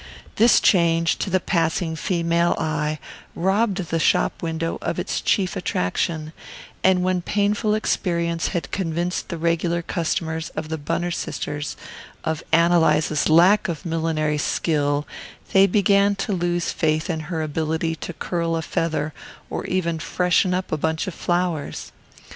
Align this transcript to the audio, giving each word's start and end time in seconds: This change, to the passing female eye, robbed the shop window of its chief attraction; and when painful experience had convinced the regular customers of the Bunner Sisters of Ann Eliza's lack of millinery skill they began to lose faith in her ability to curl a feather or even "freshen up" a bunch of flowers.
This 0.37 0.59
change, 0.59 1.17
to 1.17 1.29
the 1.29 1.39
passing 1.39 1.95
female 1.95 2.55
eye, 2.57 2.97
robbed 3.35 3.77
the 3.91 3.99
shop 3.99 4.41
window 4.41 4.79
of 4.81 4.97
its 4.97 5.21
chief 5.21 5.55
attraction; 5.55 6.33
and 6.83 7.03
when 7.03 7.21
painful 7.21 7.75
experience 7.75 8.47
had 8.47 8.71
convinced 8.71 9.29
the 9.29 9.37
regular 9.37 9.83
customers 9.83 10.49
of 10.55 10.69
the 10.69 10.79
Bunner 10.79 11.11
Sisters 11.11 11.77
of 12.23 12.41
Ann 12.51 12.71
Eliza's 12.71 13.29
lack 13.29 13.67
of 13.67 13.85
millinery 13.85 14.39
skill 14.39 15.05
they 15.53 15.67
began 15.67 16.15
to 16.15 16.33
lose 16.33 16.71
faith 16.71 17.07
in 17.07 17.19
her 17.29 17.43
ability 17.43 17.93
to 17.97 18.11
curl 18.11 18.55
a 18.55 18.63
feather 18.63 19.13
or 19.51 19.67
even 19.67 19.99
"freshen 19.99 20.55
up" 20.55 20.71
a 20.71 20.77
bunch 20.77 21.05
of 21.05 21.13
flowers. 21.13 21.91